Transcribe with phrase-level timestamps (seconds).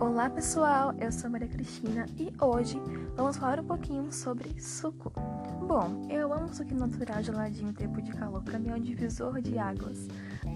[0.00, 2.80] Olá pessoal, eu sou Maria Cristina e hoje
[3.14, 5.12] vamos falar um pouquinho sobre suco.
[5.60, 9.42] Bom, eu amo suco natural geladinho em tempo de calor, pra mim é um divisor
[9.42, 10.08] de águas.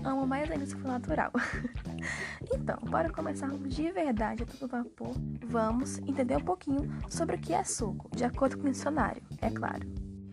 [0.02, 1.30] Amo mais ainda suco natural.
[2.54, 5.14] então, para começarmos de verdade a todo vapor,
[5.46, 9.50] vamos entender um pouquinho sobre o que é suco, de acordo com o dicionário, é
[9.50, 9.86] claro.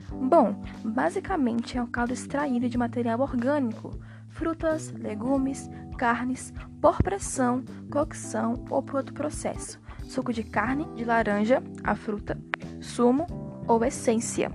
[0.09, 3.91] Bom, basicamente é um caldo extraído de material orgânico,
[4.31, 9.79] frutas, legumes, carnes, por pressão, cocção ou por outro processo.
[10.07, 12.37] Suco de carne, de laranja, a fruta,
[12.79, 13.27] sumo
[13.67, 14.51] ou essência.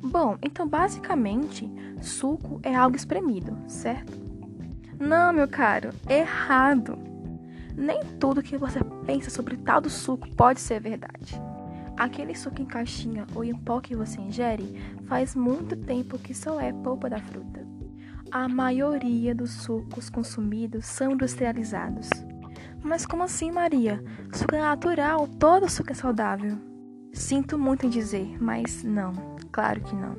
[0.00, 1.68] Bom, então basicamente,
[2.00, 4.12] suco é algo espremido, certo?
[4.98, 6.96] Não, meu caro, errado.
[7.76, 11.40] Nem tudo que você pensa sobre tal do suco pode ser verdade.
[11.96, 16.60] Aquele suco em caixinha ou em pó que você ingere faz muito tempo que só
[16.60, 17.75] é polpa da fruta.
[18.38, 22.10] A maioria dos sucos consumidos são industrializados.
[22.82, 24.04] Mas como assim, Maria?
[24.30, 26.58] Suco é natural, todo suco é saudável.
[27.14, 29.14] Sinto muito em dizer, mas não,
[29.50, 30.14] claro que não.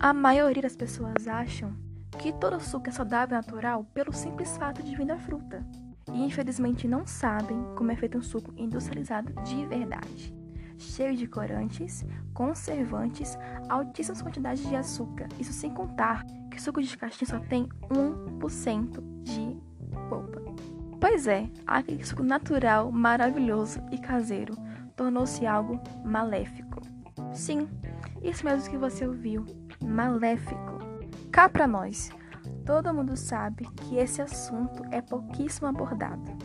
[0.00, 1.76] A maioria das pessoas acham
[2.18, 5.64] que todo suco é saudável e natural pelo simples fato de vir da fruta.
[6.12, 10.36] E infelizmente não sabem como é feito um suco industrializado de verdade
[10.78, 13.36] cheio de corantes, conservantes,
[13.68, 15.28] altíssimas quantidades de açúcar.
[15.38, 19.60] Isso sem contar que o suco de caixinha só tem 1% de
[20.08, 20.40] polpa.
[21.00, 24.56] Pois é, aquele suco natural, maravilhoso e caseiro
[24.96, 26.80] tornou-se algo maléfico.
[27.32, 27.68] Sim,
[28.22, 29.44] isso mesmo que você ouviu,
[29.84, 30.78] maléfico.
[31.30, 32.10] Cá para nós,
[32.64, 36.36] todo mundo sabe que esse assunto é pouquíssimo abordado,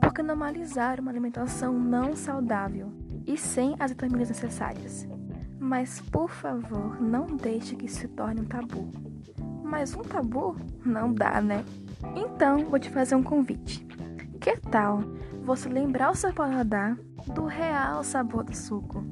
[0.00, 2.90] porque normalizar uma alimentação não saudável
[3.28, 5.06] e sem as vitaminas necessárias.
[5.60, 8.90] Mas, por favor, não deixe que isso se torne um tabu.
[9.62, 11.62] Mas um tabu não dá, né?
[12.16, 13.86] Então, vou te fazer um convite.
[14.40, 15.02] Que tal
[15.42, 16.96] você lembrar o seu paladar
[17.26, 19.04] do real sabor do suco?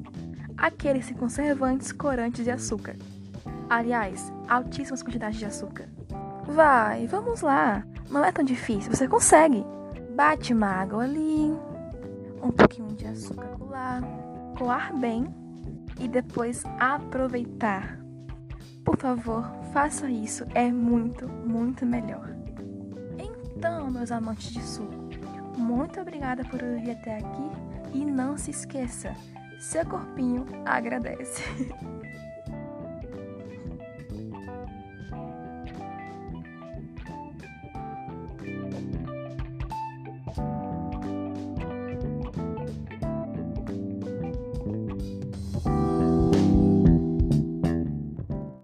[0.57, 2.95] Aqueles sem conservantes, corantes e açúcar.
[3.69, 5.87] Aliás, altíssimas quantidades de açúcar.
[6.47, 7.85] Vai, vamos lá.
[8.09, 9.63] Não é tão difícil, você consegue.
[10.15, 11.55] Bate uma água ali,
[12.41, 14.01] um pouquinho de açúcar colar,
[14.57, 15.25] coar bem
[15.99, 17.99] e depois aproveitar.
[18.83, 19.43] Por favor,
[19.73, 22.35] faça isso, é muito, muito melhor.
[23.17, 24.93] Então, meus amantes de suco,
[25.57, 27.51] muito obrigada por vir até aqui
[27.93, 29.13] e não se esqueça,
[29.59, 31.43] seu corpinho agradece.